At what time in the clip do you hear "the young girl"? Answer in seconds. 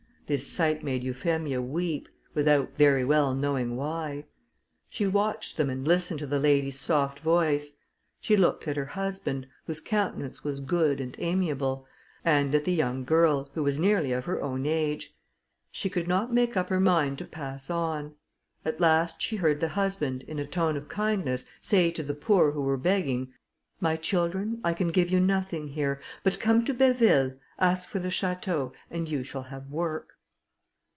12.63-13.49